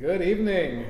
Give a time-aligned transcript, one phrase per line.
[0.00, 0.86] Good evening.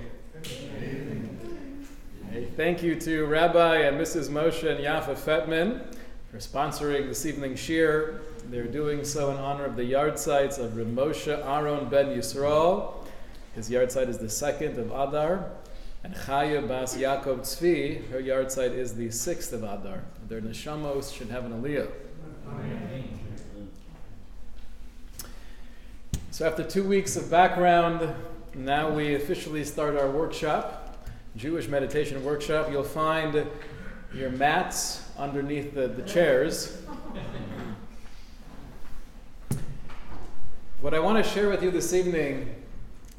[2.31, 4.29] Hey, thank you to Rabbi and Mrs.
[4.29, 5.83] Moshe and Yafa Fetman
[6.31, 8.21] for sponsoring this evening's shiur.
[8.51, 13.05] They're doing so in honor of the yahrzeits of Reb Moshe Aaron ben Yisrael.
[13.57, 15.51] His yahrzeit is the second of Adar.
[16.05, 20.05] And Chaya Bas Yaakov Tzvi, her yahrzeit is the sixth of Adar.
[20.29, 21.91] Their neshamos should have an aliyah.
[26.31, 28.15] So after two weeks of background,
[28.55, 32.69] now we officially start our workshop, Jewish meditation workshop.
[32.71, 33.47] You'll find
[34.13, 36.83] your mats underneath the, the chairs.
[40.81, 42.55] what I want to share with you this evening,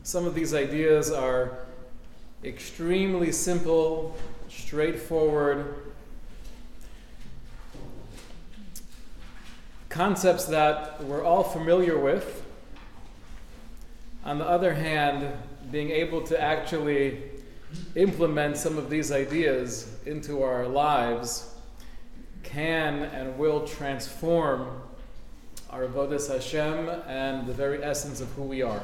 [0.03, 1.59] some of these ideas are
[2.43, 4.17] extremely simple,
[4.49, 5.75] straightforward
[9.87, 12.45] concepts that we're all familiar with
[14.23, 15.31] on the other hand,
[15.71, 17.23] being able to actually
[17.95, 21.53] implement some of these ideas into our lives
[22.43, 24.81] can and will transform
[25.69, 28.83] our Avodas Hashem and the very essence of who we are.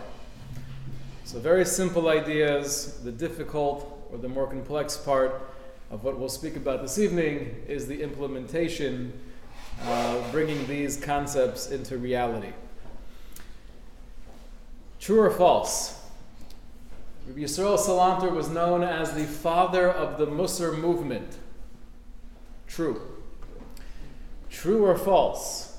[1.26, 3.02] So, very simple ideas.
[3.04, 5.52] The difficult or the more complex part
[5.92, 9.12] of what we'll speak about this evening is the implementation,
[9.84, 12.54] uh, bringing these concepts into reality.
[15.00, 16.00] True or false?
[17.28, 21.38] Rabbi Yisrael Salanter was known as the father of the Musar movement.
[22.68, 23.02] True.
[24.50, 25.78] True or false?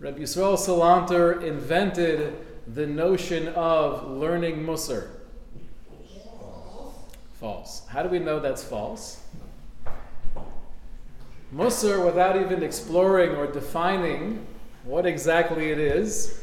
[0.00, 2.34] Rabbi Yisrael Salanter invented
[2.66, 5.08] the notion of learning Musar.
[7.34, 7.86] False.
[7.88, 9.20] How do we know that's false?
[11.54, 14.46] Musar, without even exploring or defining
[14.84, 16.42] what exactly it is,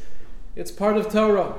[0.55, 1.55] it's part of Torah.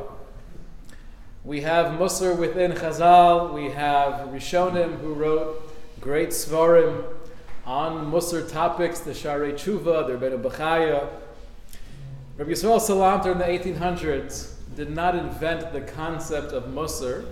[1.42, 3.54] We have Musar within Chazal.
[3.54, 7.02] We have Rishonim who wrote great svarim
[7.64, 11.08] on Musar topics, the Sharei Tshuva, the Rebbeinu Bechaya.
[12.36, 17.24] Rabbi Yisrael Salanter in the 1800s did not invent the concept of Musar.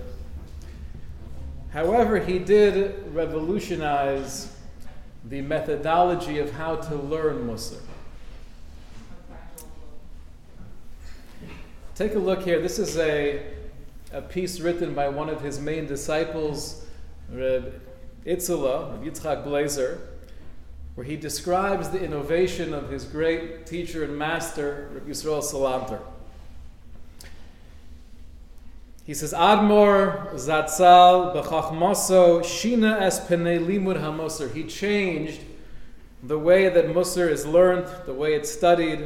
[1.74, 4.56] However, he did revolutionize
[5.28, 7.82] the methodology of how to learn Musar.
[11.94, 12.58] Take a look here.
[12.62, 13.57] This is a
[14.12, 16.86] a piece written by one of his main disciples,
[17.30, 17.80] Reb
[18.24, 20.00] Itzela, Yitzchak Blazer,
[20.94, 26.00] where he describes the innovation of his great teacher and master, Reb Yisrael Salanter.
[29.04, 34.52] He says, Admor Zatzal b'chachmaso shina es penei limud hamoser.
[34.52, 35.40] He changed
[36.22, 39.00] the way that Musar is learned, the way it's studied,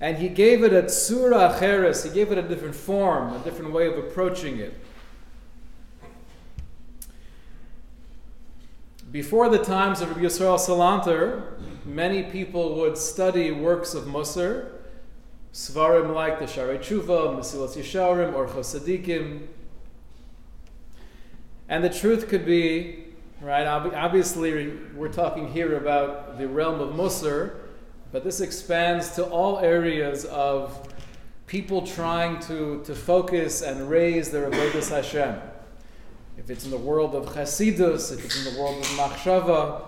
[0.00, 3.72] and he gave it a tsura acheres, he gave it a different form, a different
[3.72, 4.74] way of approaching it.
[9.10, 14.72] Before the times of Rabbi Yisrael Salanter, many people would study works of Musar,
[15.54, 19.46] svarim like the Sharei Tshuva, Mesilas Yesharim, Orchos Tzadikim.
[21.68, 23.06] And the truth could be,
[23.40, 27.60] right, obviously we're talking here about the realm of Musar,
[28.16, 30.90] but this expands to all areas of
[31.46, 35.38] people trying to, to focus and raise their Avodas Hashem.
[36.38, 39.84] If it's in the world of Chasidus, if it's in the world of Machshava,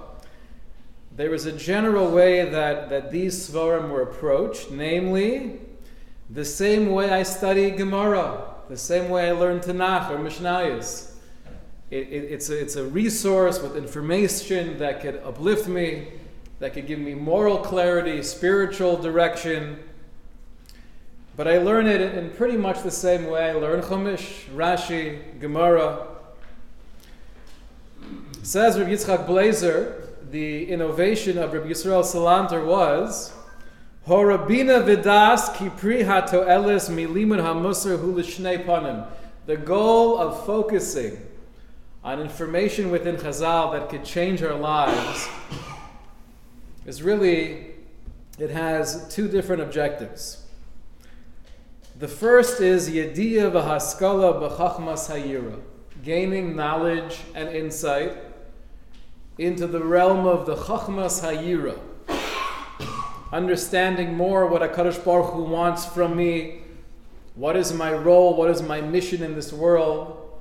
[1.16, 5.60] there is a general way that, that these Svarim were approached, namely,
[6.28, 11.12] the same way I study Gemara, the same way I learn Tanakh or Mishnayos.
[11.90, 16.08] It, it, it's, a, it's a resource with information that could uplift me,
[16.60, 19.78] that could give me moral clarity, spiritual direction.
[21.36, 26.08] But I learn it in pretty much the same way I learn Chumash, Rashi, Gemara.
[28.42, 33.32] Says Rabbi Yitzchak Blazer, the innovation of Rabbi Yisrael Salanter was
[34.06, 39.06] Horabina vidas kipri hatoelis hulishnei panim.
[39.46, 41.18] The goal of focusing
[42.02, 45.28] on information within Chazal that could change our lives
[46.88, 47.66] is really,
[48.38, 50.46] it has two different objectives.
[51.98, 55.60] The first is Yediya v'haskala b'chachmas hayira,
[56.02, 58.16] gaining knowledge and insight
[59.36, 61.78] into the realm of the chachmas hayira,
[63.34, 66.62] understanding more what HaKadosh Baruch Hu wants from me,
[67.34, 70.40] what is my role, what is my mission in this world,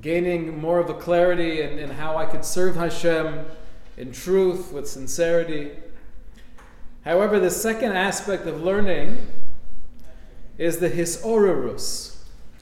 [0.00, 3.46] gaining more of a clarity in, in how I could serve Hashem,
[3.96, 5.70] in truth, with sincerity.
[7.04, 9.18] However, the second aspect of learning
[10.58, 12.16] is the hisorurus,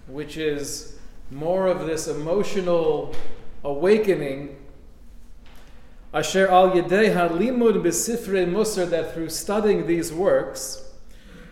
[0.07, 0.99] which is
[1.31, 3.15] more of this emotional
[3.65, 4.57] awakening.
[6.13, 10.93] Asher al yedei halimud besifrei musar that through studying these works,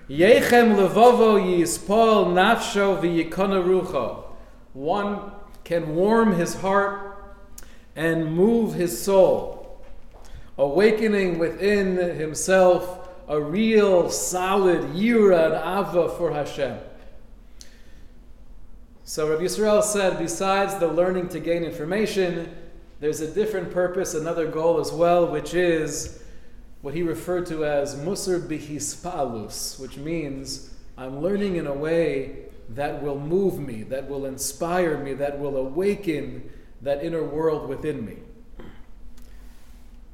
[0.08, 4.24] yechem levovo yispol nafsho v'yikona rucho.
[4.72, 5.32] One
[5.64, 7.34] can warm his heart
[7.96, 9.61] and move his soul,
[10.62, 16.78] awakening within himself a real solid yira and ava for Hashem.
[19.02, 22.54] So Rabbi Yisrael said, besides the learning to gain information,
[23.00, 26.22] there's a different purpose, another goal as well, which is
[26.80, 33.02] what he referred to as musar bihispalus, which means I'm learning in a way that
[33.02, 36.48] will move me, that will inspire me, that will awaken
[36.82, 38.18] that inner world within me.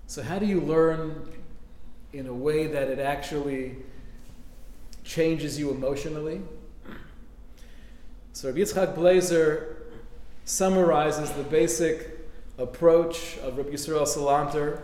[0.08, 1.28] So, how do you learn
[2.14, 3.76] in a way that it actually
[5.04, 6.40] changes you emotionally?
[8.32, 9.82] So, Rabbi Yitzchak Blazer
[10.46, 12.26] summarizes the basic
[12.56, 14.80] approach of Rabbi Yisrael Salanter.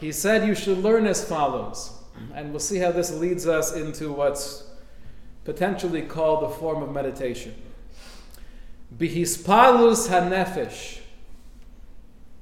[0.00, 1.92] He said you should learn as follows,
[2.34, 4.64] and we'll see how this leads us into what's
[5.44, 7.54] potentially called a form of meditation.
[8.98, 11.02] Bihispalus hanefesh,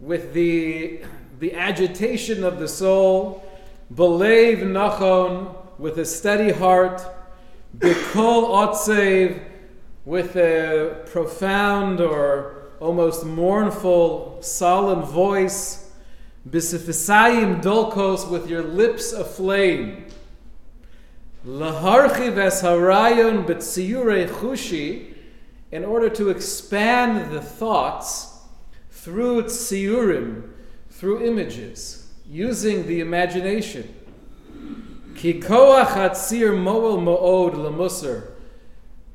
[0.02, 1.00] with the,
[1.38, 3.48] the agitation of the soul,
[3.94, 7.00] believe nachon, with a steady heart,
[7.78, 9.40] bikol otsev,
[10.04, 15.92] with a profound or almost mournful, solemn voice,
[16.50, 20.04] bisifisayim dolkos, with your lips aflame.
[21.46, 25.14] Laharchiv es harayon b'tziyurei chushi,
[25.70, 28.31] in order to expand the thoughts
[29.02, 30.48] through tziyurim,
[30.88, 33.92] through images, using the imagination.
[35.16, 38.30] Ki koach moel mo'od lemusar,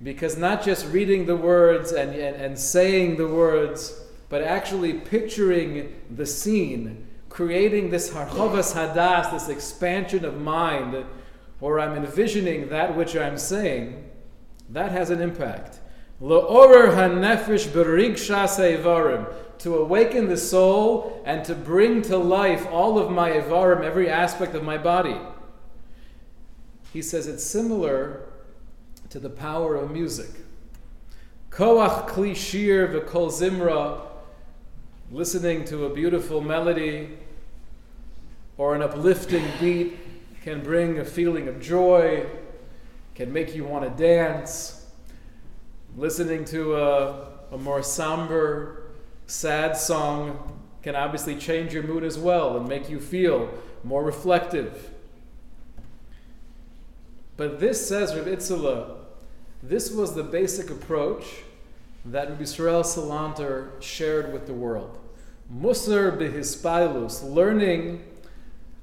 [0.04, 5.96] because not just reading the words and, and, and saying the words, but actually picturing
[6.12, 11.06] the scene, creating this harchovas hadas, this expansion of mind,
[11.62, 14.04] or I'm envisioning that which I'm saying,
[14.70, 15.80] that has an impact.
[16.22, 17.72] Hanefesh
[19.60, 24.56] to awaken the soul and to bring to life all of my evarim, every aspect
[24.56, 25.18] of my body.
[26.94, 28.22] He says it's similar
[29.10, 30.30] to the power of music.
[31.50, 34.02] Koach kli shir v'kol zimra,
[35.12, 37.18] listening to a beautiful melody
[38.58, 39.98] or an uplifting beat
[40.42, 42.26] can bring a feeling of joy,
[43.16, 44.86] can make you want to dance.
[45.98, 48.77] Listening to a, a more somber,
[49.28, 53.50] sad song can obviously change your mood as well and make you feel
[53.84, 54.90] more reflective.
[57.36, 58.96] But this says Rabbi Itzula,
[59.62, 61.26] this was the basic approach
[62.06, 64.98] that Rabbi Israel Salanter shared with the world.
[65.54, 68.04] Musar bihispailus, learning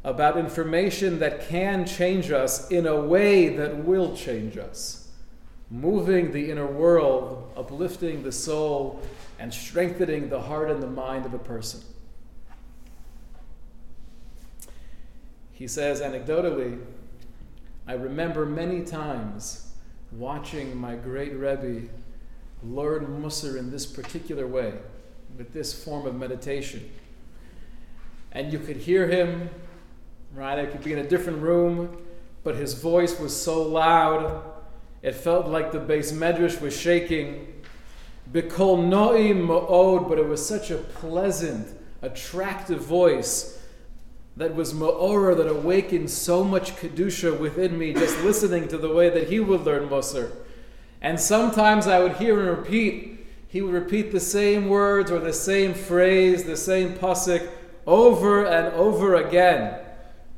[0.05, 5.04] about information that can change us in a way that will change us,
[5.70, 9.02] moving the inner world, uplifting the soul,
[9.38, 11.81] and strengthening the heart and the mind of a person.
[15.52, 16.81] He says, anecdotally,
[17.87, 19.72] I remember many times
[20.12, 21.88] watching my great Rebbe
[22.62, 24.75] learn Musar in this particular way,
[25.37, 26.90] with this form of meditation.
[28.33, 29.50] And you could hear him
[30.35, 30.59] right?
[30.59, 31.97] I could be in a different room,
[32.42, 34.42] but his voice was so loud,
[35.04, 37.62] it felt like the beis medrash was shaking.
[38.32, 41.68] Bikol no'im ma'od, but it was such a pleasant,
[42.00, 43.62] attractive voice
[44.38, 49.11] that was ma'ora that awakened so much kedusha within me just listening to the way
[49.11, 50.32] that he would learn Musar.
[51.02, 55.34] And sometimes I would hear him repeat, he would repeat the same words or the
[55.34, 57.46] same phrase, the same pasuk
[57.87, 59.78] over and over again.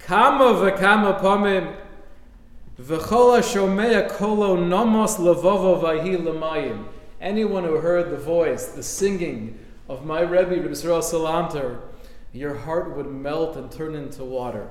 [0.00, 1.72] Kama v'kama pamim
[2.80, 6.84] v'chol shomea kolo nomos levovo v'hi l'mayim.
[7.20, 11.80] Anyone who heard the voice, the singing of my Rebbe, Rebbe Yisrael Salanter,
[12.32, 14.68] your heart would melt and turn into water.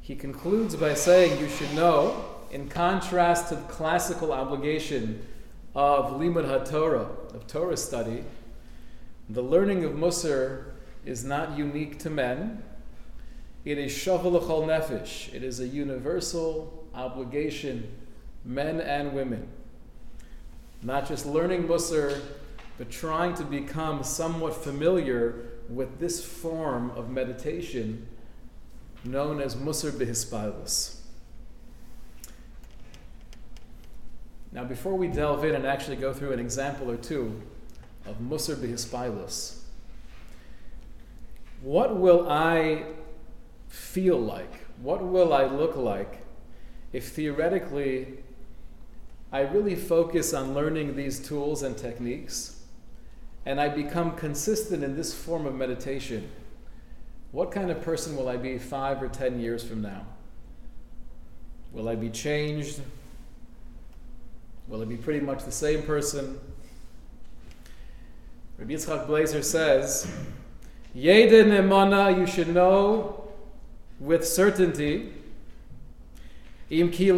[0.00, 5.24] He concludes by saying you should know, in contrast to the classical obligation
[5.74, 8.24] of Limud HaTorah, of Torah study,
[9.28, 10.64] the learning of Musar
[11.04, 12.62] is not unique to men.
[13.64, 15.32] It is shavalachol nefesh.
[15.32, 17.88] It is a universal obligation,
[18.44, 19.48] men and women.
[20.82, 22.20] Not just learning Musar,
[22.76, 28.08] but trying to become somewhat familiar with this form of meditation
[29.04, 30.98] known as Musar Bihispilus.
[34.50, 37.40] Now, before we delve in and actually go through an example or two
[38.06, 39.60] of Musar Bihispilus,
[41.62, 42.84] what will I
[43.72, 44.66] feel like?
[44.82, 46.18] What will I look like
[46.92, 48.18] if theoretically
[49.32, 52.60] I really focus on learning these tools and techniques
[53.46, 56.30] and I become consistent in this form of meditation?
[57.32, 60.04] What kind of person will I be five or ten years from now?
[61.72, 62.82] Will I be changed?
[64.68, 66.38] Will I be pretty much the same person?
[68.58, 70.14] Rabbi Yitzchak Blazer says,
[70.94, 73.21] Yedin emana, you should know
[74.02, 75.12] with certainty.
[76.68, 77.16] If you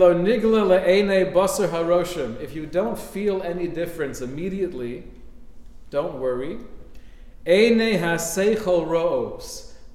[2.67, 5.05] don't feel any difference immediately,
[5.91, 6.59] don't worry.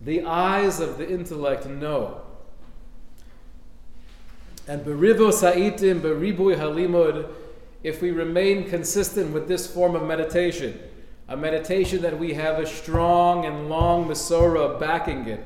[0.01, 2.21] The eyes of the intellect know.
[4.67, 7.29] And berivo sa'itim beribui halimud,
[7.83, 10.77] if we remain consistent with this form of meditation,
[11.27, 15.45] a meditation that we have a strong and long Masorah backing it,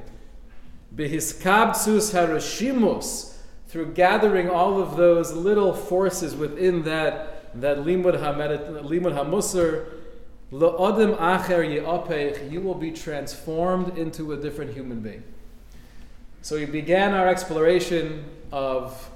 [0.96, 3.34] bihiskabtsus harashimus,
[3.68, 9.86] through gathering all of those little forces within that, that limud, limud hamusar,
[10.52, 15.24] acher ye'opech, you will be transformed into a different human being.
[16.44, 19.10] So we began our exploration of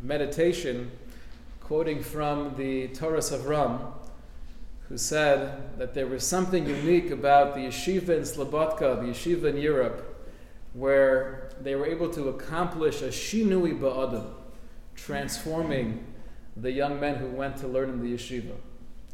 [0.00, 0.92] meditation,
[1.60, 3.80] quoting from the Torah of Ram,
[4.88, 9.56] who said that there was something unique about the yeshiva in Slobodka, the yeshiva in
[9.56, 10.11] Europe,
[10.74, 14.26] where they were able to accomplish a shinui ba'adim,
[14.94, 16.04] transforming
[16.56, 18.54] the young men who went to learn in the yeshiva.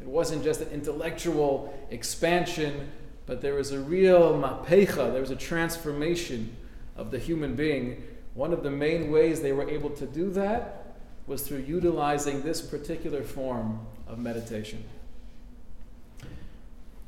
[0.01, 2.91] It wasn't just an intellectual expansion,
[3.27, 6.57] but there was a real mapecha, there was a transformation
[6.97, 8.05] of the human being.
[8.35, 10.97] One of the main ways they were able to do that
[11.27, 14.83] was through utilizing this particular form of meditation.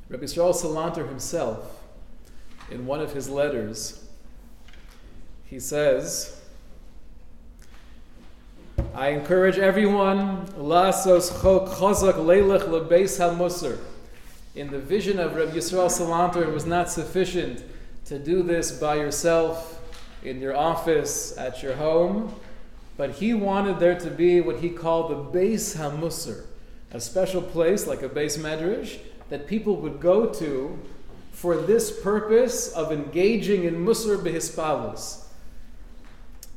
[0.09, 1.81] Rabbi Yisrael Salanter himself,
[2.69, 4.05] in one of his letters,
[5.51, 6.39] he says,
[8.95, 10.45] I encourage everyone.
[10.55, 10.69] In
[14.71, 17.63] the vision of Rabbi Yisrael Salanter, it was not sufficient
[18.05, 19.81] to do this by yourself,
[20.23, 22.33] in your office, at your home,
[22.95, 26.45] but he wanted there to be what he called the beis Hamusar,
[26.93, 30.79] a special place like a beis Medrash that people would go to
[31.33, 35.25] for this purpose of engaging in Musar Behispalus.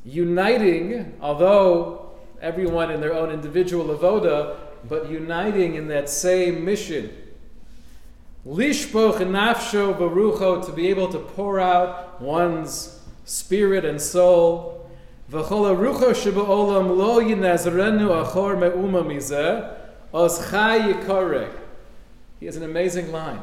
[0.05, 4.55] Uniting, although everyone in their own individual avoda,
[4.87, 7.09] but uniting in that same mission.
[8.45, 14.87] Lishpoch nafsho barucho, to be able to pour out one's spirit and soul.
[15.31, 19.75] V'chol rucho sheba'olam lo yinazrenu achor me'uma mizeh,
[20.13, 20.93] os chai.
[22.39, 23.39] He has an amazing line.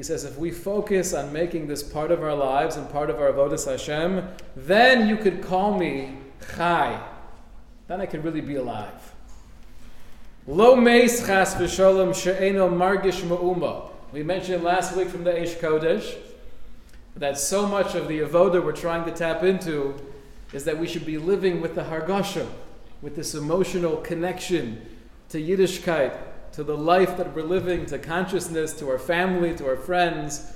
[0.00, 3.20] He says, if we focus on making this part of our lives and part of
[3.20, 4.26] our avodas Hashem,
[4.56, 6.16] then you could call me
[6.56, 7.06] chai.
[7.86, 9.14] Then I could really be alive.
[10.46, 13.90] Lo meis chas v'sholem she'eno margish ma'uma.
[14.10, 16.16] We mentioned last week from the Eish Kodesh
[17.16, 20.00] that so much of the avoda we're trying to tap into
[20.54, 22.46] is that we should be living with the hargasha,
[23.02, 24.80] with this emotional connection
[25.28, 26.16] to Yiddishkeit,
[26.52, 30.52] to the life that we're living, to consciousness, to our family, to our friends.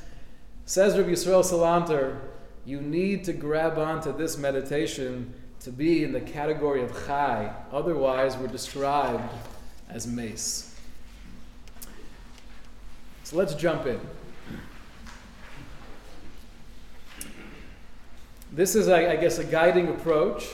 [0.67, 2.19] Says Rabbi Yisrael Salanter,
[2.65, 7.55] you need to grab onto this meditation to be in the category of chai.
[7.73, 9.31] Otherwise, we're described
[9.89, 10.75] as meis.
[13.23, 14.01] So let's jump in.
[18.53, 20.47] This is, I, guess, a guiding approach,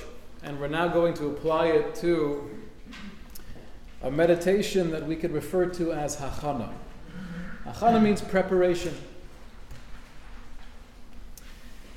[0.42, 2.48] and we're now going to apply it to
[4.02, 6.70] a meditation that we could refer to as hachana.
[7.66, 8.94] Hachana means preparation.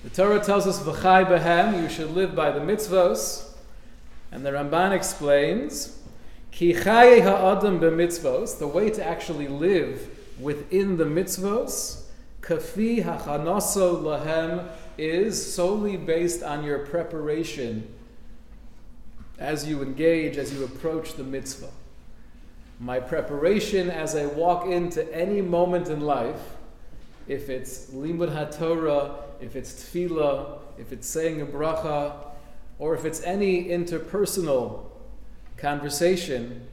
[0.04, 3.52] The Torah tells us, V'chai behem, you should live by the mitzvos.
[4.32, 5.98] And the Ramban explains,
[6.52, 12.04] Ki chaye ha'adam b'mitzvos, the way to actually live within the mitzvos,
[12.42, 14.68] kafi hachanoso lahem,
[14.98, 17.88] is solely based on your preparation
[19.40, 21.72] as you engage, as you approach the mitzvah.
[22.80, 26.56] My preparation as I walk into any moment in life,
[27.28, 32.16] if it's limud haTorah, if it's tefillah, if it's saying a bracha,
[32.80, 34.86] or if it's any interpersonal
[35.58, 36.68] conversation,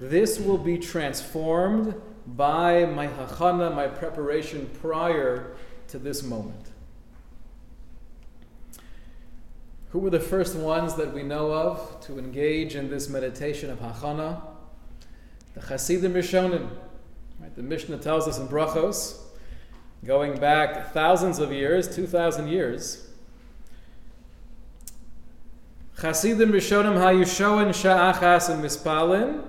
[0.00, 1.94] this will be transformed
[2.26, 5.56] by my hachana, my preparation prior
[5.88, 6.70] to this moment.
[9.90, 13.80] Who were the first ones that we know of to engage in this meditation of
[13.80, 14.40] Hachana?
[15.60, 16.70] The Hasidim Rishonim.
[17.38, 17.54] Right?
[17.54, 19.18] The Mishnah tells us in Brachos,
[20.04, 23.08] going back thousands of years, 2,000 years,
[26.00, 29.44] Chasidim Rishonim Hayushoin Sha'achas and Mispalin,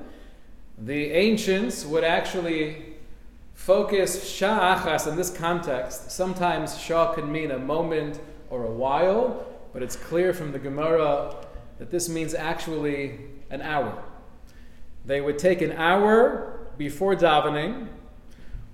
[0.77, 2.95] the ancients would actually
[3.53, 6.11] focus Sha'achas in this context.
[6.11, 11.35] Sometimes Shah can mean a moment or a while, but it's clear from the Gemara
[11.79, 13.17] that this means actually
[13.49, 14.03] an hour.
[15.05, 17.87] They would take an hour before davening,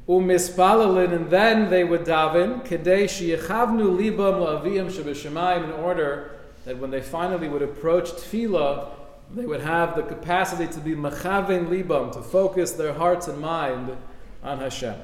[0.08, 6.32] umispalalin, and then they would daven, kadesh yechavnu libam la'aviyam shabashamayim, in order
[6.66, 8.90] that when they finally would approach tefillah,
[9.34, 13.98] they would have the capacity to be machaven libam, to focus their hearts and mind
[14.44, 14.96] on Hashem.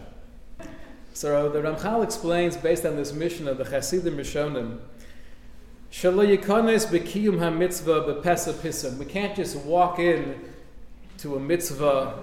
[1.14, 4.80] So the Ramchal explains, based on this mission of the Chasidim Rishonim,
[8.98, 10.40] we can't just walk in
[11.24, 12.22] to a mitzvah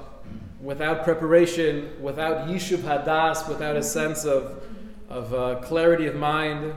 [0.61, 4.63] without preparation, without yishuv hadas, without a sense of,
[5.09, 6.75] of uh, clarity of mind.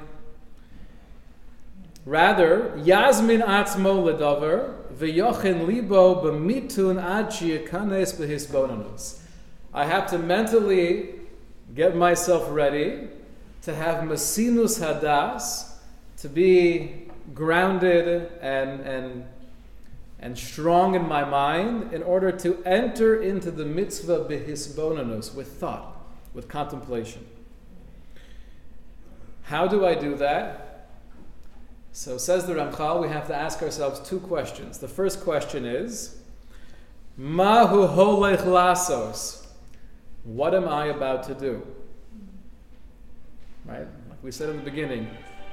[2.05, 9.19] Rather, Yasmin atzmo ledavar v'yochen libo b'mitun ad shiyakanes b'hisbonanus.
[9.73, 11.15] I have to mentally
[11.75, 13.09] get myself ready
[13.63, 15.73] to have masinus hadas,
[16.19, 19.25] to be grounded and, and,
[20.23, 26.01] and strong in my mind in order to enter into the mitzvah bihisbonanus with thought,
[26.33, 27.25] with contemplation.
[29.41, 30.87] How do I do that?
[31.91, 34.77] So says the Ramchal, we have to ask ourselves two questions.
[34.77, 36.21] The first question is,
[37.17, 39.45] Mahu holech lasos?
[40.23, 41.67] What am I about to do?
[43.65, 43.87] Right?
[44.09, 45.09] Like we said in the beginning,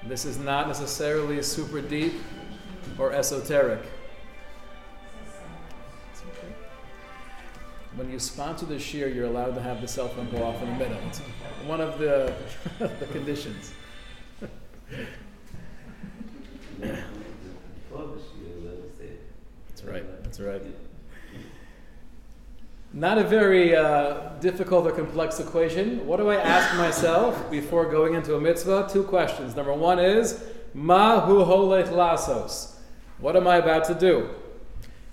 [0.06, 2.12] this is not necessarily super deep
[3.00, 3.80] or esoteric.
[7.96, 10.68] When you sponsor the shiur, you're allowed to have the cell phone go off in
[10.68, 11.03] a minute.
[11.09, 11.18] It's
[11.66, 12.33] one of the,
[12.79, 13.72] the conditions.
[19.68, 20.22] That's right.
[20.22, 20.62] That's right.
[22.92, 26.07] Not a very uh, difficult or complex equation.
[26.07, 28.88] What do I ask myself before going into a mitzvah?
[28.90, 29.55] Two questions.
[29.55, 30.42] Number one is,
[30.74, 32.74] Ma hu holech lasos.
[33.18, 34.31] What am I about to do?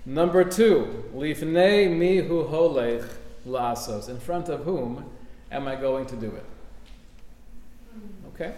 [0.06, 3.08] Number two, lifnei mi hu holech
[3.46, 4.08] lasos.
[4.08, 5.04] In front of whom
[5.50, 6.44] am I going to do it?
[8.34, 8.54] Okay?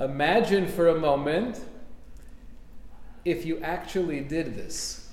[0.00, 1.60] Imagine for a moment
[3.24, 5.10] if you actually did this.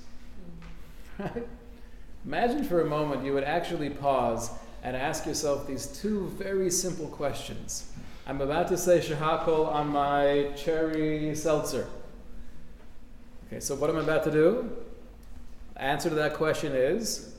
[1.18, 1.48] Right?
[2.26, 4.52] Imagine for a moment you would actually pause
[4.84, 7.92] and ask yourself these two very simple questions.
[8.28, 11.88] I'm about to say shahakol on my cherry seltzer.
[13.52, 14.70] Okay, so what I'm about to do?
[15.76, 17.34] Answer to that question is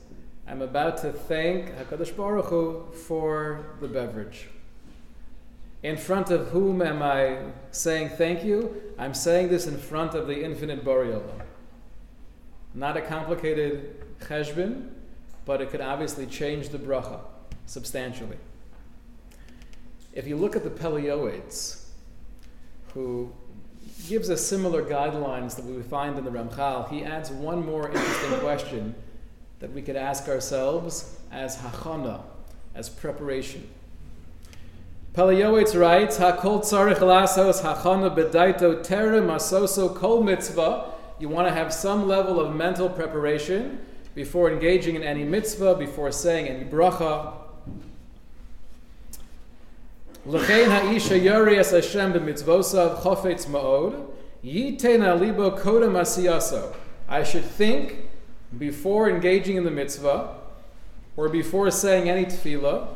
[0.45, 4.49] I'm about to thank HaKadosh Baruch Hu for the beverage.
[5.83, 7.37] In front of whom am I
[7.71, 8.93] saying thank you?
[8.99, 11.43] I'm saying this in front of the infinite Boreolam.
[12.73, 14.89] Not a complicated cheshbin,
[15.45, 17.21] but it could obviously change the bracha
[17.67, 18.37] substantially.
[20.11, 21.07] If you look at the Pele
[22.93, 23.31] who
[24.07, 28.39] gives us similar guidelines that we find in the Ramchal, he adds one more interesting
[28.39, 28.95] question
[29.59, 32.21] that we could ask ourselves as hachana,
[32.75, 33.67] as preparation.
[35.13, 40.93] Pele Yoetz writes, Hakol tzarich lasos hachana bedaito terem asoso kol mitzvah.
[41.19, 43.79] You want to have some level of mental preparation
[44.15, 47.33] before engaging in any mitzvah, before saying any bracha.
[50.25, 54.05] L'chein ha'isha Hashem b'mitzvosav chofetz ma'od,
[54.43, 56.75] yitena libo kodem asiyaso.
[57.09, 58.09] I should think
[58.57, 60.35] before engaging in the mitzvah,
[61.17, 62.87] or before saying any tefillah,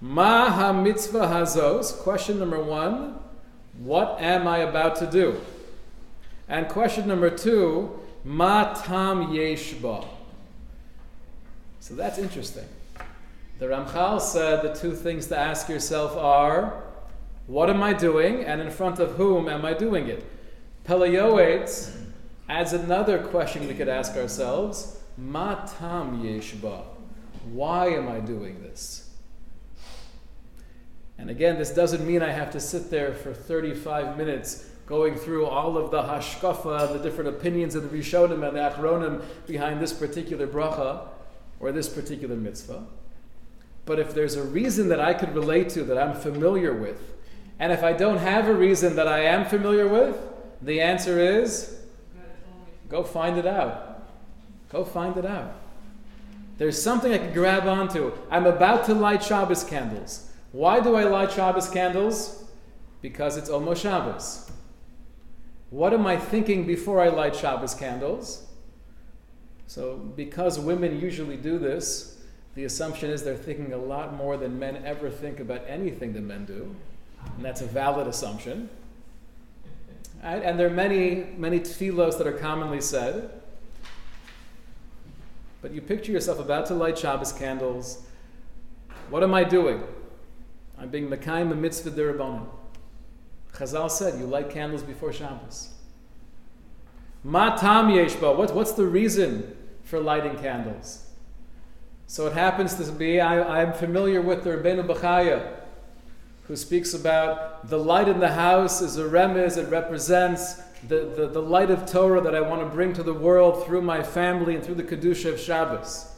[0.00, 3.18] ma ha-mitzvah hazos, question number one,
[3.78, 5.40] what am I about to do?
[6.48, 10.04] And question number two, ma tam yeshba.
[11.78, 12.66] So that's interesting.
[13.60, 16.82] The Ramchal said the two things to ask yourself are
[17.46, 20.24] what am I doing and in front of whom am I doing it?
[20.84, 21.94] Pele Yoetz
[22.48, 26.84] adds another question we could ask ourselves Matam Yeshba.
[27.52, 29.10] Why am I doing this?
[31.18, 35.44] And again, this doesn't mean I have to sit there for 35 minutes going through
[35.44, 39.92] all of the hashkafa, the different opinions of the Rishonim and the Achronim behind this
[39.92, 41.08] particular bracha
[41.60, 42.86] or this particular mitzvah.
[43.86, 47.14] But if there's a reason that I could relate to, that I'm familiar with,
[47.58, 50.16] and if I don't have a reason that I am familiar with,
[50.62, 51.80] The answer is
[52.88, 54.06] go find it out.
[54.70, 55.54] Go find it out.
[56.58, 58.12] There's something I can grab onto.
[58.30, 60.30] I'm about to light Shabbos candles.
[60.52, 62.44] Why do I light Shabbos candles?
[63.00, 64.50] Because it's almost Shabbos.
[65.70, 68.46] What am I thinking before I light Shabbos candles?
[69.66, 72.19] So, because women usually do this,
[72.54, 76.22] the assumption is they're thinking a lot more than men ever think about anything that
[76.22, 76.74] men do.
[77.36, 78.68] And that's a valid assumption.
[80.22, 83.30] And there are many, many tefillos that are commonly said.
[85.62, 88.02] But you picture yourself about to light Shabbos candles.
[89.08, 89.82] What am I doing?
[90.78, 92.46] I'm being Mekayim mitzvah derabanan.
[93.52, 95.74] Chazal said, you light candles before Shabbos.
[97.22, 98.36] Ma tam yeshba.
[98.36, 101.09] What, what's the reason for lighting candles?
[102.10, 105.48] So it happens to be, I, am familiar with the Rabbeinu Bachaya,
[106.48, 110.54] who speaks about the light in the house is a remez, it represents
[110.88, 113.82] the, the, the light of Torah that I want to bring to the world through
[113.82, 116.08] my family and through the Kedusha of Shabbos.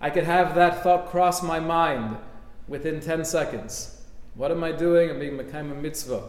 [0.00, 2.16] I could have that thought cross my mind
[2.66, 4.02] within 10 seconds.
[4.34, 5.10] What am I doing?
[5.10, 6.24] I'm being Mekayim mitzvah.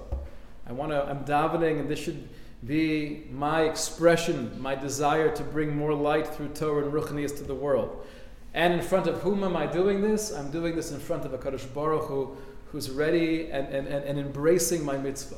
[0.67, 2.29] I want to, I'm davening, and this should
[2.63, 7.55] be my expression, my desire to bring more light through Torah and Ruchnias to the
[7.55, 8.05] world.
[8.53, 10.31] And in front of whom am I doing this?
[10.31, 12.35] I'm doing this in front of a Kadosh Baruch Hu
[12.71, 15.37] who's ready and, and, and, and embracing my mitzvah.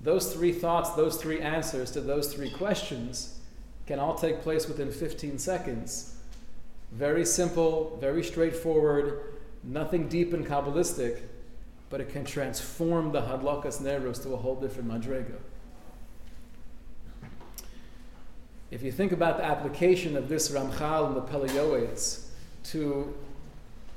[0.00, 3.38] Those three thoughts, those three answers to those three questions
[3.86, 6.16] can all take place within 15 seconds.
[6.92, 9.20] Very simple, very straightforward,
[9.62, 11.20] nothing deep and Kabbalistic,
[11.90, 15.36] but it can transform the Hadlakas Neros to a whole different Madrega.
[18.70, 21.88] If you think about the application of this Ramchal and the Pele
[22.64, 23.14] to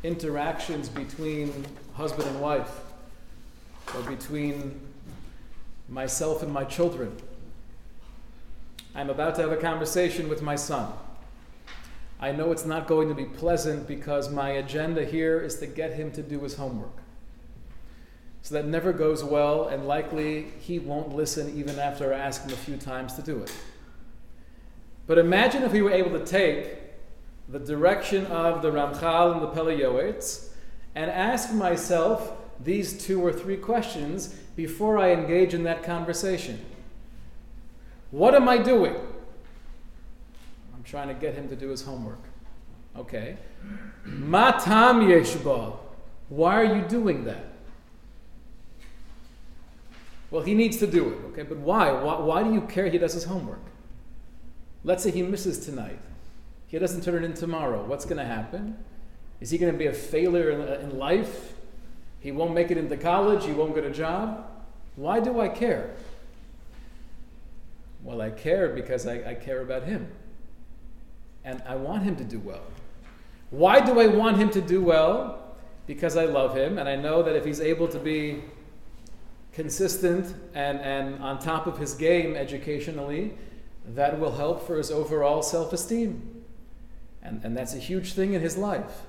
[0.04, 2.82] interactions between husband and wife,
[3.96, 4.80] or between
[5.90, 7.16] myself and my children,
[8.94, 10.92] I'm about to have a conversation with my son.
[12.20, 15.94] I know it's not going to be pleasant because my agenda here is to get
[15.94, 16.98] him to do his homework.
[18.42, 22.52] So that never goes well, and likely he won't listen even after I ask him
[22.52, 23.52] a few times to do it.
[25.08, 26.78] But imagine if we were able to take
[27.50, 30.14] the direction of the Ramchal and the Pele
[30.96, 36.60] and ask myself these two or three questions before I engage in that conversation.
[38.12, 38.96] What am I doing?
[40.76, 42.24] I'm trying to get him to do his homework.
[42.98, 43.38] Okay.
[44.04, 45.78] Matam yeshba.
[46.30, 47.46] Why are you doing that?
[50.32, 51.44] Well, he needs to do it, okay?
[51.44, 51.92] But why?
[51.92, 52.20] why?
[52.20, 53.62] Why do you care he does his homework?
[54.84, 56.00] Let's say he misses tonight.
[56.68, 57.84] He doesn't turn it in tomorrow.
[57.86, 58.78] What's going to happen?
[59.40, 61.54] Is he going to be a failure in, in life?
[62.20, 63.46] He won't make it into college.
[63.46, 64.46] He won't get a job.
[64.96, 65.96] Why do I care?
[68.04, 70.08] Well, I care because I, I care about him
[71.48, 72.64] and I want him to do well.
[73.52, 75.56] Why do I want him to do well?
[75.88, 78.44] Because I love him, and I know that if he's able to be
[79.54, 83.34] consistent and, and on top of his game educationally,
[83.88, 86.44] that will help for his overall self esteem.
[87.22, 89.02] And, and that's a huge thing in his life.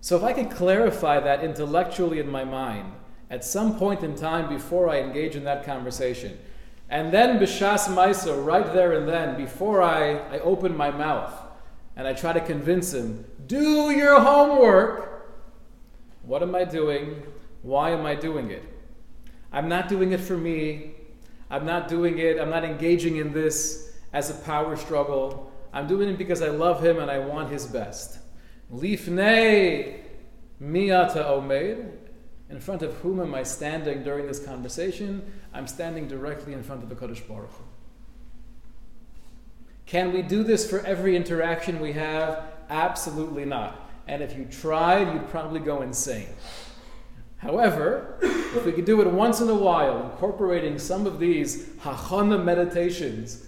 [0.00, 2.92] So, if I can clarify that intellectually in my mind
[3.28, 6.38] at some point in time before I engage in that conversation,
[6.88, 11.32] and then Bishas Maisa, right there and then, before I, I open my mouth
[11.96, 15.28] and I try to convince him, do your homework.
[16.22, 17.22] What am I doing?
[17.62, 18.64] Why am I doing it?
[19.52, 20.94] I'm not doing it for me.
[21.50, 25.52] I'm not doing it, I'm not engaging in this as a power struggle.
[25.72, 28.18] I'm doing it because I love him and I want his best.
[28.72, 30.00] Lifnei
[30.62, 31.96] miyata omeid.
[32.48, 35.22] In front of whom am I standing during this conversation?
[35.54, 37.64] I'm standing directly in front of the Kodesh Baruch Hu.
[39.86, 42.44] Can we do this for every interaction we have?
[42.68, 43.88] Absolutely not.
[44.08, 46.28] And if you tried, you'd probably go insane.
[47.40, 52.42] However, if we could do it once in a while, incorporating some of these hachana
[52.42, 53.46] meditations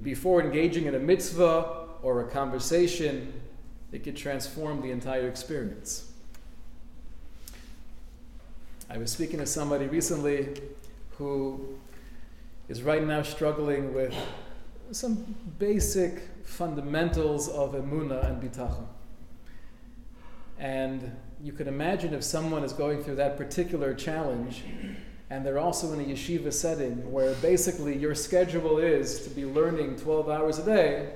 [0.00, 3.32] before engaging in a mitzvah or a conversation,
[3.90, 6.12] it could transform the entire experience.
[8.88, 10.48] I was speaking to somebody recently
[11.18, 11.78] who
[12.68, 14.14] is right now struggling with
[14.92, 18.86] some basic fundamentals of emuna and bitachon.
[20.58, 24.62] And you can imagine if someone is going through that particular challenge
[25.28, 29.96] and they're also in a yeshiva setting where basically your schedule is to be learning
[29.96, 31.12] 12 hours a day,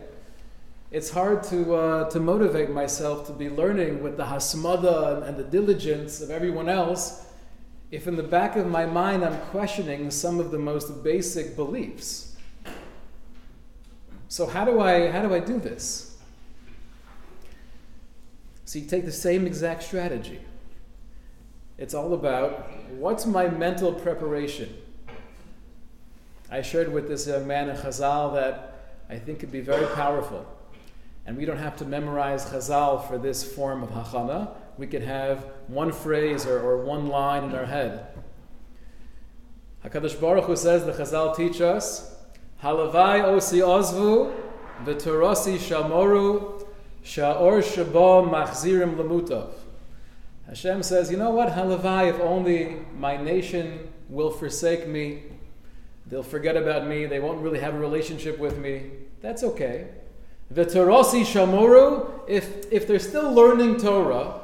[0.91, 5.45] it's hard to, uh, to motivate myself to be learning with the hasmada and the
[5.45, 7.27] diligence of everyone else
[7.93, 12.37] if in the back of my mind I'm questioning some of the most basic beliefs.
[14.27, 16.16] So how do I how do I do this?
[18.67, 20.41] So you take the same exact strategy.
[21.79, 24.77] It's all about what's my mental preparation?
[26.51, 30.45] I shared with this young man in Chazal that I think could be very powerful.
[31.27, 34.51] And we don't have to memorize Chazal for this form of hachana.
[34.79, 38.09] We could have one phrase or, or one line in our head.
[39.85, 42.17] HaKadosh Baruch Hu says, the Chazal teach us,
[42.65, 44.35] Halavai osi ozvu,
[44.85, 46.66] v'torosi shamoru,
[47.07, 49.51] sha'or shabo machzirim lemutov.
[50.49, 55.23] Hashem says, you know what, Halavai, if only my nation will forsake me,
[56.07, 58.91] they'll forget about me, they won't really have a relationship with me,
[59.21, 59.89] that's okay.
[60.51, 64.41] The Torosi Shamuru, if, if they're still learning Torah,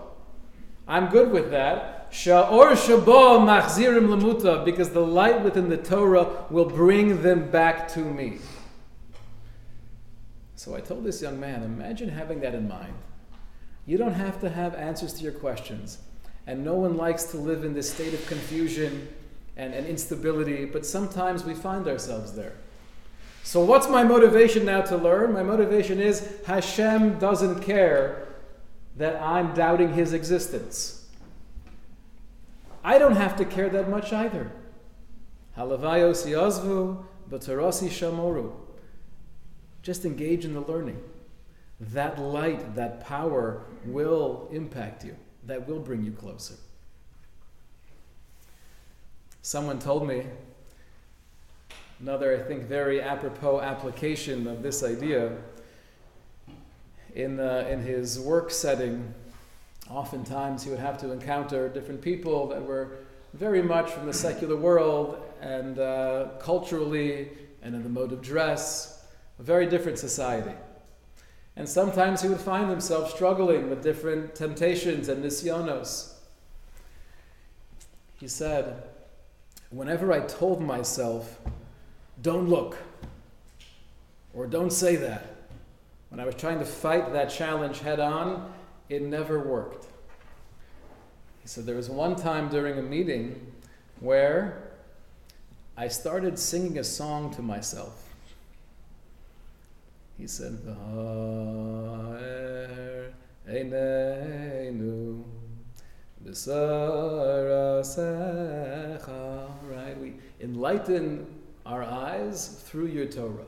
[0.86, 2.12] I'm good with that.
[2.12, 8.00] Sha'or Shabo Machzirim Lamuta, because the light within the Torah will bring them back to
[8.00, 8.38] me.
[10.62, 12.94] So I told this young man, imagine having that in mind.
[13.84, 15.98] You don't have to have answers to your questions.
[16.46, 19.08] And no one likes to live in this state of confusion
[19.56, 22.52] and, and instability, but sometimes we find ourselves there.
[23.42, 25.32] So, what's my motivation now to learn?
[25.32, 28.28] My motivation is Hashem doesn't care
[28.98, 31.08] that I'm doubting his existence.
[32.84, 34.52] I don't have to care that much either.
[35.58, 38.61] Halavayos yazvu, batarasi shamoru.
[39.82, 41.02] Just engage in the learning.
[41.80, 45.16] That light, that power will impact you,
[45.46, 46.54] that will bring you closer.
[49.42, 50.24] Someone told me
[52.02, 55.36] Another, I think, very apropos application of this idea
[57.14, 59.14] in, in his work setting,
[59.88, 62.96] oftentimes he would have to encounter different people that were
[63.34, 67.28] very much from the secular world and uh, culturally
[67.62, 69.01] and in the mode of dress,
[69.42, 70.54] a very different society.
[71.56, 76.14] And sometimes he would find himself struggling with different temptations and nisyonos.
[78.20, 78.84] He said,
[79.70, 81.40] Whenever I told myself
[82.20, 82.76] don't look,
[84.32, 85.26] or don't say that.
[86.10, 88.52] When I was trying to fight that challenge head on,
[88.88, 89.86] it never worked.
[91.40, 93.52] He said there was one time during a meeting
[93.98, 94.70] where
[95.76, 98.01] I started singing a song to myself.
[100.22, 100.56] He said,
[109.68, 110.00] Right?
[110.00, 111.26] We enlighten
[111.66, 113.46] our eyes through your Torah.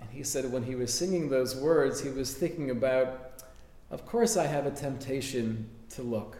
[0.00, 3.44] And he said when he was singing those words, he was thinking about,
[3.92, 6.38] of course, I have a temptation to look,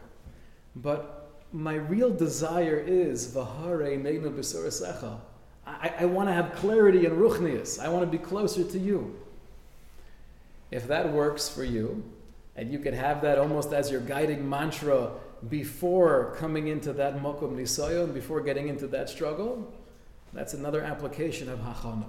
[0.75, 5.21] but my real desire is v'hare neinu b'sorasecha.
[5.67, 7.81] I, I want to have clarity in ruchnius.
[7.81, 9.19] I want to be closer to you.
[10.71, 12.05] If that works for you,
[12.57, 15.11] and you could have that almost as your guiding mantra
[15.49, 19.73] before coming into that mokum nisayon, before getting into that struggle,
[20.33, 22.07] that's another application of hachana.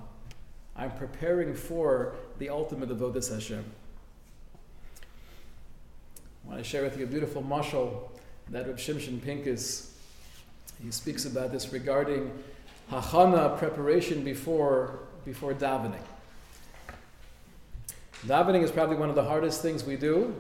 [0.75, 3.65] I'm preparing for the ultimate avodas Hashem.
[6.45, 8.09] I want to share with you a beautiful mashal
[8.49, 9.93] that Reb Shimshon Pincus
[10.83, 12.31] he speaks about this regarding
[12.91, 16.03] hachana preparation before before davening.
[18.25, 20.33] Davening is probably one of the hardest things we do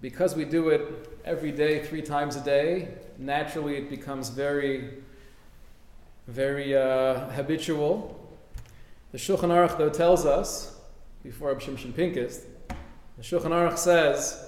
[0.00, 4.90] because we do it every day, three times a day, naturally it becomes very,
[6.26, 8.16] very uh, habitual.
[9.12, 10.78] The Shulchan Aruch, though, tells us,
[11.22, 12.46] before Abshim Pincus,
[13.18, 14.42] the Shulchan Aruch says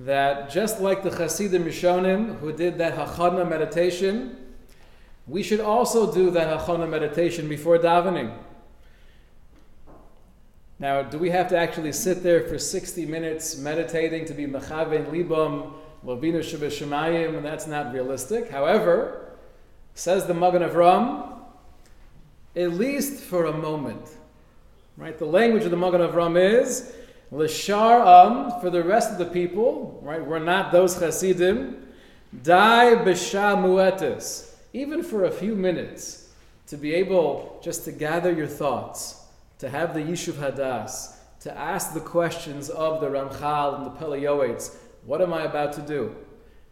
[0.00, 4.36] that just like the Hasidim Rishonim who did that Hachana meditation,
[5.26, 8.36] we should also do that Hachana meditation before davening.
[10.78, 15.06] Now, do we have to actually sit there for 60 minutes meditating to be Mechaven
[15.12, 18.50] Libam, Lavina Shabbat And that's not realistic.
[18.50, 19.36] However,
[19.94, 21.38] says the Magen Avram,
[22.56, 24.10] at least for a moment.
[24.96, 25.16] Right?
[25.16, 26.92] The language of the Magen Avram is
[27.32, 30.24] Lashar Am, for the rest of the people, right?
[30.24, 31.86] We're not those Chasidim.
[32.42, 34.51] Die B'Sha Muetis.
[34.72, 36.28] Even for a few minutes,
[36.68, 39.22] to be able just to gather your thoughts
[39.58, 44.56] to have the Yishuv Hadas, to ask the questions of the Ramchal and the Pele
[45.06, 46.16] What am I about to do?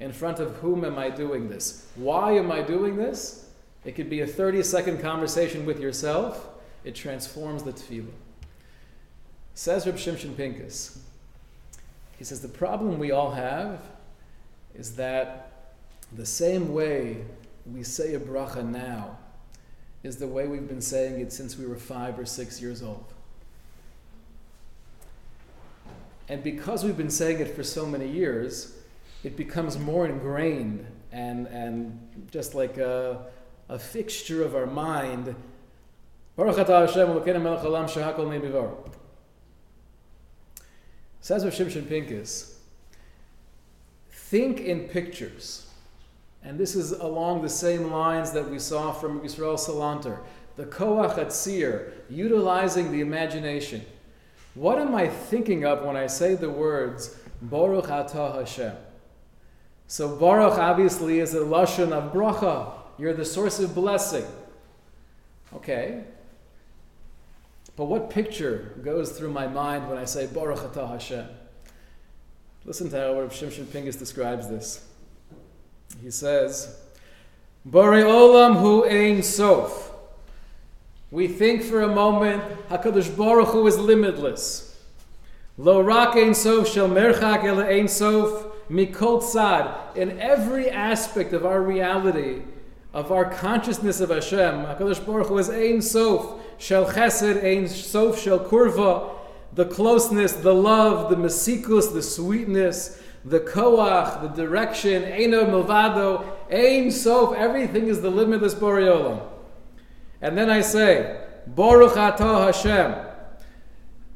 [0.00, 1.86] In front of whom am I doing this?
[1.94, 3.48] Why am I doing this?
[3.84, 6.48] It could be a 30 second conversation with yourself.
[6.82, 8.08] It transforms the tefillah.
[9.54, 10.98] Says Reb Shimshon Pincus.
[12.18, 13.82] He says the problem we all have
[14.74, 15.74] is that
[16.16, 17.24] the same way
[17.72, 19.18] we say a bracha now
[20.02, 23.12] is the way we've been saying it since we were five or six years old.
[26.28, 28.76] And because we've been saying it for so many years,
[29.24, 33.26] it becomes more ingrained and, and just like a,
[33.68, 35.35] a fixture of our mind.
[41.20, 42.59] Says Rav Shimshon Pincus,
[44.11, 45.69] think in pictures.
[46.42, 50.18] And this is along the same lines that we saw from Yisrael Salanter.
[50.57, 53.85] The Koach Atzir, utilizing the imagination.
[54.55, 58.72] What am I thinking of when I say the words Baruch Atah Hashem?
[59.87, 62.72] So Baruch obviously is a lashon of bracha.
[62.98, 64.24] You're the source of blessing.
[65.55, 66.05] Okay.
[67.76, 71.26] But what picture goes through my mind when I say Baruch Atah Hashem?
[72.64, 74.87] Listen to how Rav Shimshon Pincus describes this.
[76.03, 76.79] He says,
[77.68, 79.92] Borei Olam Hu Ein Sof.
[81.11, 84.79] We think for a moment Hakadosh Baruch Hu is limitless.
[85.59, 89.96] Lo rak ein sof shel merchak el ein sof mikol tzad.
[89.96, 92.42] In every aspect of our reality,
[92.94, 98.18] of our consciousness of Hashem, Hakadosh Baruch Hu is ein sof shel chesed ein sof
[98.18, 99.16] shel kurva.
[99.53, 106.90] The closeness, the love, the mesikus, the sweetness, the koach, the direction, Eino Milvado, Ein
[106.90, 109.22] Sof, everything is the limitless Boreolam.
[110.22, 113.06] And then I say, Baruch Atah Hashem.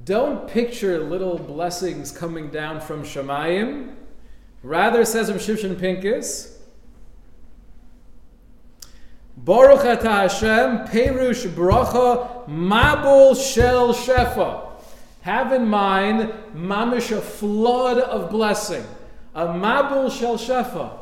[0.05, 3.95] Don't picture little blessings coming down from Shemayim.
[4.63, 6.59] Rather, says Shimshon Pincus,
[9.37, 14.71] Baruch Atah Hashem, Perush Bracha, Mabul Shel Shefa.
[15.23, 18.85] Have in mind, mamish, a flood of blessing.
[19.35, 20.99] A mabul shel shefa.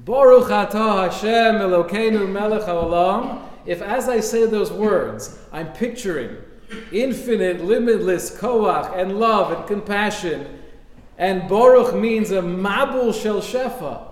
[0.00, 3.42] Baruch atah Hashem Elokeinu melech haolam.
[3.66, 6.36] If as I say those words, I'm picturing
[6.92, 10.60] infinite, limitless koach and love and compassion,
[11.16, 14.08] and Baruch means a mabul shel shefa,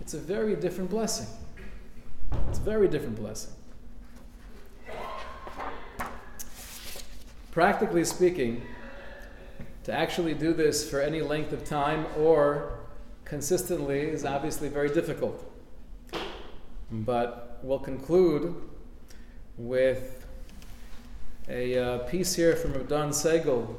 [0.00, 1.26] it's a very different blessing.
[2.48, 3.52] It's a very different blessing.
[7.52, 8.62] Practically speaking,
[9.84, 12.78] to actually do this for any length of time or
[13.24, 15.50] consistently is obviously very difficult.
[16.90, 18.54] But we'll conclude
[19.56, 20.26] with
[21.48, 23.74] a uh, piece here from Dan Segal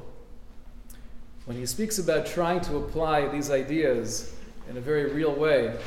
[1.46, 4.34] when he speaks about trying to apply these ideas
[4.70, 5.78] in a very real way.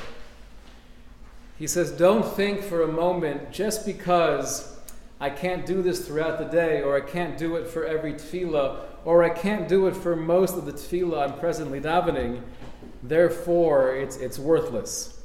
[1.58, 4.78] He says, Don't think for a moment just because
[5.20, 8.78] I can't do this throughout the day, or I can't do it for every tefillah,
[9.08, 12.42] or I can't do it for most of the tefillah I'm presently davening,
[13.02, 15.18] therefore it's, it's worthless.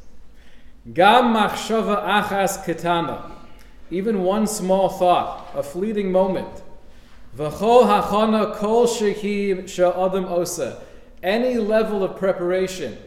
[0.94, 3.30] Gam machshava achas ketana,
[3.92, 6.64] even one small thought, a fleeting moment.
[7.38, 10.82] V'chol hachana kol shehi sha'adam osa,
[11.22, 12.98] any level of preparation,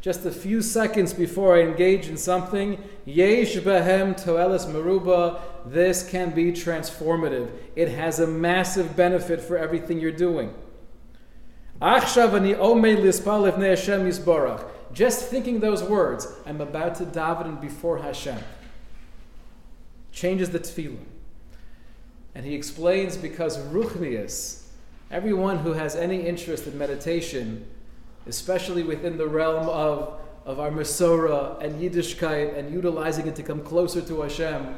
[0.00, 6.30] just a few seconds before I engage in something, yesh behem toelis meruba, this can
[6.30, 7.50] be transformative.
[7.74, 10.54] It has a massive benefit for everything you're doing.
[14.92, 18.38] Just thinking those words, I'm about to daven before Hashem,
[20.12, 20.98] changes the tefillah.
[22.34, 24.64] And he explains because ruchnius,
[25.10, 27.66] everyone who has any interest in meditation,
[28.26, 33.62] especially within the realm of, of our Masorah and Yiddishkeit and utilizing it to come
[33.62, 34.74] closer to Hashem,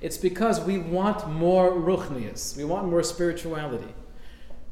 [0.00, 2.56] it's because we want more ruchnius.
[2.56, 3.92] We want more spirituality.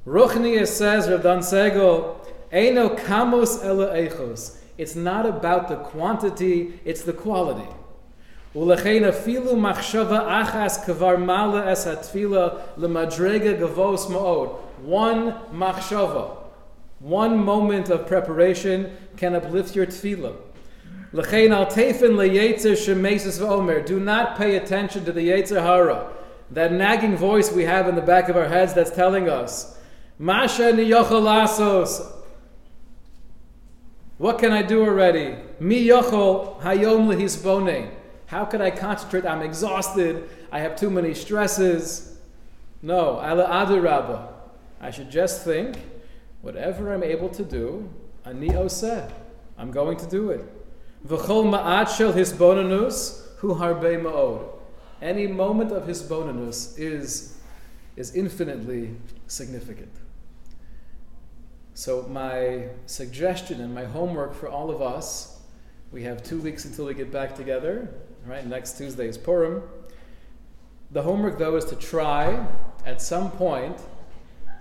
[0.07, 2.17] Ruchnius says, Rav Dan Segal,
[2.53, 4.57] Eino kamos ele echos.
[4.79, 7.69] It's not about the quantity, it's the quality.
[8.55, 12.49] ולכן אפילו מחשבה אחס כבר מעלה את התפילה
[14.87, 16.37] One machshava,
[17.01, 20.35] one moment of preparation can uplift your tefillah.
[21.13, 23.85] L'chein al tefen leyetzer shemesis v'omer.
[23.85, 26.11] Do not pay attention to the yetzer hara,
[26.51, 29.79] that nagging voice we have in the back of our heads that's telling us,
[30.19, 32.13] Masha niyochalasos.
[34.19, 35.37] What can I do already?
[35.61, 37.91] Mi yochol hayom lehisbone.
[38.27, 39.25] How can I concentrate?
[39.25, 40.29] I'm exhausted.
[40.51, 42.19] I have too many stresses.
[42.83, 44.29] No, ala adirabba.
[44.81, 45.79] I should just think,
[46.43, 47.89] whatever I'm able to do,
[48.27, 49.11] ani oseh.
[49.57, 50.58] I'm going to do it.
[51.07, 54.47] V'chol ma'at shel hisbonanus hu harbe ma'od.
[55.01, 57.39] Any moment of hisbonanus is,
[57.97, 58.97] is infinitely
[59.27, 59.93] significant.
[61.75, 65.39] So my suggestion and my homework for all of us
[65.91, 67.89] We have two weeks until we get back together.
[68.27, 69.63] Right, next Tuesday is Purim.
[70.91, 72.47] The homework, though, is to try
[72.85, 73.81] at some point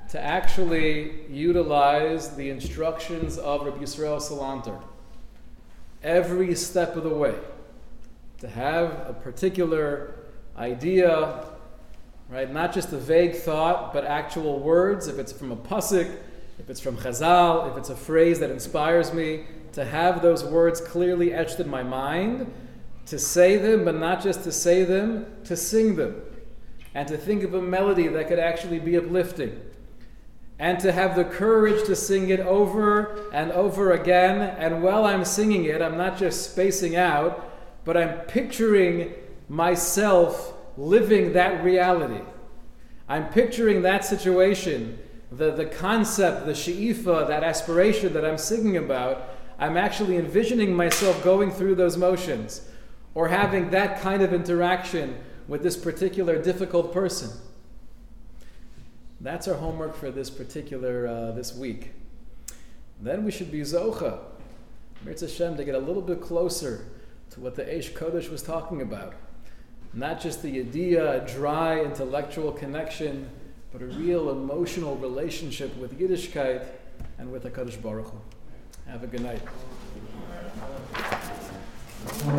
[0.10, 4.82] to actually utilize the instructions of Rabbi Yisrael Salanter
[6.04, 7.36] every step of the way.
[8.40, 10.16] To have a particular
[10.58, 11.46] idea,
[12.30, 12.52] right?
[12.52, 15.08] Not just a vague thought, but actual words.
[15.08, 16.16] If it's from a pasuk,
[16.60, 20.82] if it's from Chazal, if it's a phrase that inspires me, to have those words
[20.82, 22.52] clearly etched in my mind,
[23.06, 26.22] to say them, but not just to say them, to sing them,
[26.94, 29.60] and to think of a melody that could actually be uplifting,
[30.60, 34.42] and to have the courage to sing it over and over again.
[34.42, 39.14] And while I'm singing it, I'm not just spacing out, but I'm picturing
[39.48, 42.24] myself living that reality.
[43.08, 45.00] I'm picturing that situation,
[45.32, 49.30] the, the concept, the she'ifa, that aspiration that I'm singing about.
[49.60, 52.68] I'm actually envisioning myself going through those motions
[53.16, 57.30] or having that kind of interaction with this particular difficult person.
[59.20, 61.92] That's our homework for this particular uh, this week.
[63.02, 64.20] Then we should be zocha,
[65.06, 66.86] Mirz Hashem, to get a little bit closer
[67.32, 69.16] to what the Eish Kodesh was talking about.
[69.94, 73.30] Not just the idea, a dry intellectual connection,
[73.72, 76.66] but a real emotional relationship with Yiddishkeit
[77.18, 78.20] and with the Kodesh Baruch Hu.
[78.88, 79.42] Have a good night.